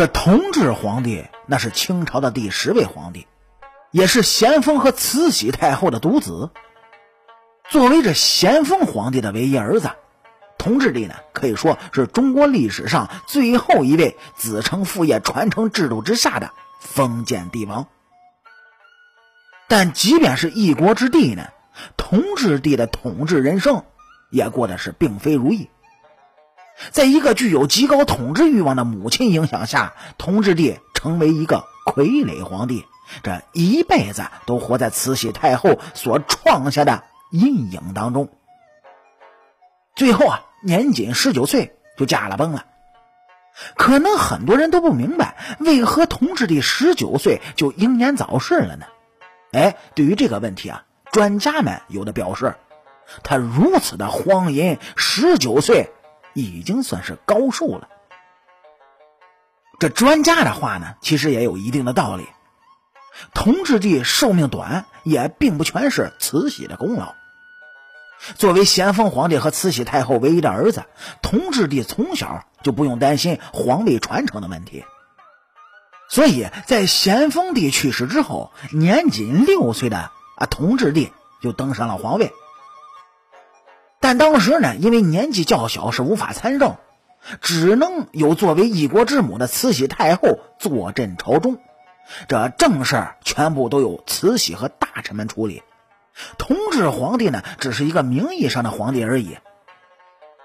[0.00, 3.26] 这同治皇帝那是清朝的第十位皇帝，
[3.90, 6.48] 也是咸丰和慈禧太后的独子。
[7.68, 9.90] 作为这咸丰皇帝的唯一儿子，
[10.56, 17.86] 同治帝呢可以说是中国历史上最后一位子承父业、传承制度之下的封建帝王。
[19.68, 21.48] 但即便是一国之帝呢，
[21.98, 23.84] 同治帝的统治人生
[24.30, 25.68] 也过得是并非如意。
[26.90, 32.86] 在一个具有极高统治欲望的母亲影响下，同治帝成为一个傀儡皇帝，
[33.22, 38.30] 这一辈子都活在慈禧太后所创下的阴影当中。
[39.94, 42.64] 最后啊，年仅十九岁就驾了崩了。
[43.76, 48.86] 可能很多人都不明白，为何同治帝十九岁就英年早逝了呢？
[49.52, 52.54] 哎，对于这个问题啊，专家们有的表示，
[53.22, 55.90] 他如此的荒淫，十九岁。
[56.34, 57.88] 已经算是高寿了。
[59.78, 62.28] 这专家的话呢，其实也有一定的道理。
[63.34, 67.14] 同治帝寿命短，也并不全是慈禧的功劳。
[68.36, 70.84] 作为咸丰皇帝和慈禧太后唯一的儿子，
[71.22, 74.84] 同治帝从小就不用担心皇位传承的问题。
[76.08, 82.32] 所以在咸丰帝去世之后，年仅六岁的啊同治帝就登上了皇位。
[84.10, 86.78] 但当时呢，因为年纪较小，是无法参政，
[87.40, 91.58] 只能有作为一国之母的慈禧太后坐镇朝中，
[92.26, 95.62] 这正事全部都由慈禧和大臣们处理。
[96.38, 99.38] 同治皇帝呢，只是一个名义上的皇帝而已。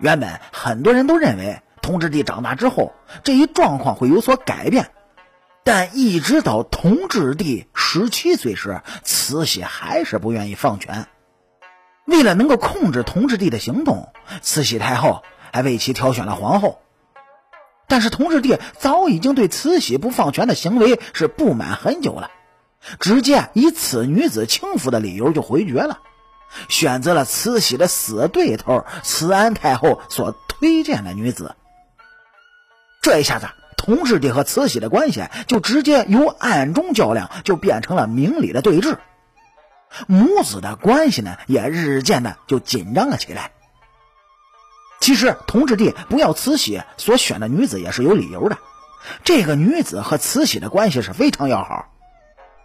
[0.00, 4.90] 原本很多人都认为同治帝长大之后，这一状况会有所改变，
[5.62, 11.06] 但一直到同治帝十七岁时，慈禧还是不愿意放权。
[12.04, 15.22] 为了能够控制同治帝的行动，慈禧太后
[15.52, 16.80] 还为其挑选了皇后。
[17.86, 22.30] 但是同治帝早已经对慈禧不放权的行为是不满很久了，
[22.98, 26.00] 直接以此女子轻浮的理由就回绝了，
[26.68, 31.54] 选择了慈禧的死对头慈安太后所推荐的女子。
[33.02, 33.46] 这一下子，
[33.76, 38.96] 同治帝和慈禧的关系就直接由暗中较量，就变成了明里的对峙。
[40.06, 43.52] 母子的关系呢，也日渐的就紧张了起来。
[45.00, 48.58] 其实，同治帝不要慈禧所选的女子也是有理由的。
[49.24, 51.88] 这个女子和慈禧的关系是非常要好。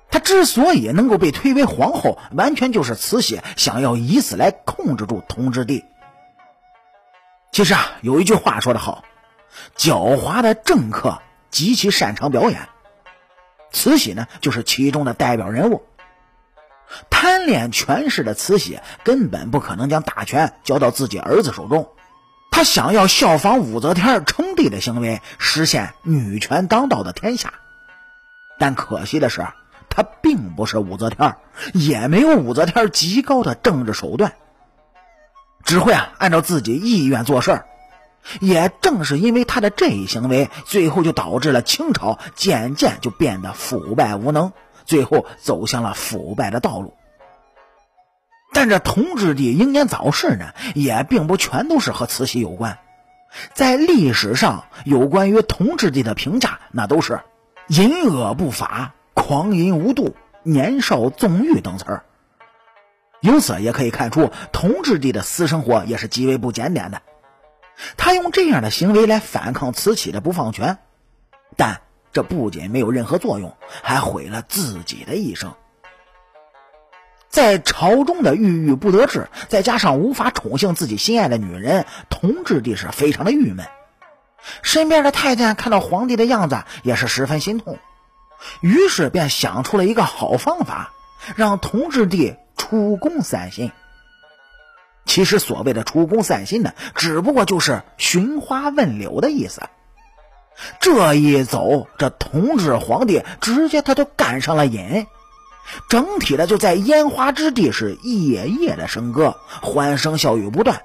[0.09, 5.83] 她之所以能够被推为皇后，完全就是慈禧想要以此来控制住同治帝。
[7.51, 9.03] 其实啊，有一句话说得好
[9.75, 12.69] ：“狡猾的政客极其擅长表演。”
[13.73, 15.83] 慈禧呢，就是其中的代表人物。
[17.09, 21.89] 贪恋权势的慈禧根本不可能将大权交到自己儿子手中，
[22.51, 27.53] 她想要效仿武则天称帝的行为，实现女权当道的天下。
[28.59, 29.45] 但可惜的是，
[29.89, 31.35] 她并不是武则天，
[31.73, 34.33] 也没有武则天极高的政治手段，
[35.63, 37.65] 只会啊按照自己意愿做事儿。
[38.41, 44.51] 也正是因为他的这一行为，最后就导致了清朝渐渐就变得腐败无能。
[44.87, 46.95] 最后走向了腐败的道路，
[48.53, 52.79] 但这同治帝英年早逝呢，也并不全都是和慈禧有关。
[53.53, 57.19] 在历史上，有关于同治帝的评价，那都是
[57.67, 62.05] 淫恶不法、狂淫无度、年少纵欲等词儿。
[63.19, 67.01] 由此也可以看出，同治帝的私生活也是极为不检点的。
[67.97, 70.77] 他用这样的行为来反抗慈禧的不放权，
[71.57, 71.81] 但。
[72.17, 75.53] 这不仅没有任何作用，还毁了自己的一生。
[77.29, 83.67] 在朝中的郁郁不得志，再加上无法宠幸自己心爱的女人，同治帝是非常的郁闷。
[84.63, 87.77] 身边的太监看到皇帝的样子，也是十分心痛，
[88.61, 90.93] 于是便想出了一个好方法，
[91.35, 93.71] 让同治帝出宫散心。
[95.05, 99.61] 其实所谓的出宫散心呢，只不过就是寻花问柳的意思。
[100.79, 105.07] 这一走，这同治皇帝直接他就干上了瘾，
[105.89, 110.83] 整体的就在烟花之地是夜夜的笙歌，欢声笑语不断，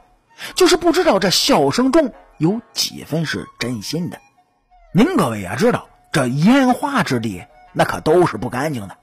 [0.54, 4.18] 就是不知道这笑声中有几分是真心的。
[4.92, 8.98] 您各位也知道，这烟花之地那可都是不干净的。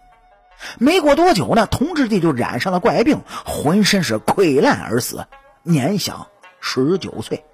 [0.77, 5.25] 没过多久呢，同治帝就染上了怪病，浑身是溃烂而死，
[5.63, 6.27] 年享
[6.59, 7.45] 十九岁。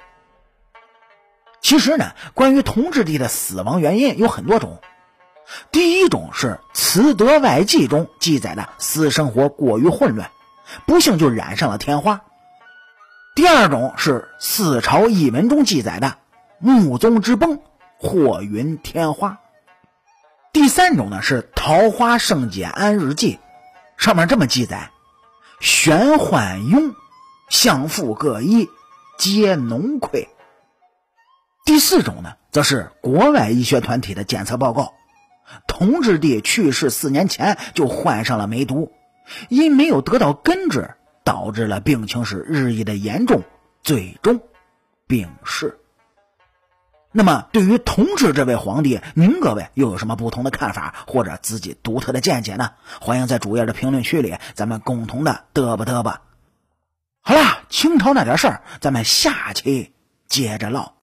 [1.65, 4.79] 其实呢，关于同治帝的死亡原因有很多种。
[5.71, 10.29] 第一种是《慈德外记》中记载的私生活过于混乱，
[10.85, 12.21] 不幸就染上了天花。
[13.33, 16.17] 第二种是《四朝异闻》中记载的
[16.59, 17.59] 穆宗之崩，
[17.97, 19.39] 祸云天花。
[20.53, 23.39] 第三种呢是《桃花圣简安日记》，
[24.03, 24.91] 上面这么记载：
[25.59, 26.93] 玄幻雍，
[27.49, 28.69] 相父各一，
[29.17, 30.27] 皆脓溃。
[31.65, 34.93] 第四种呢，则是国外医学团体的检测报告。
[35.67, 38.91] 同治帝去世四年前就患上了梅毒，
[39.49, 43.41] 因没有得到根治，导致了病情是日益的严重，
[43.81, 44.41] 最终
[45.07, 45.79] 病逝。
[47.11, 52.73] 那么，对于同治这位皇帝，您各位又有什么不同的看法或者自己独特的见解呢？
[53.01, 56.21] 欢迎在主页的评论区里，咱们共同的嘚吧嘚吧。
[57.21, 59.93] 好了，清朝那点事儿，咱们下期
[60.27, 60.93] 接着唠。